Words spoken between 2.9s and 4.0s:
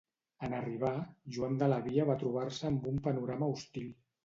un panorama hostil.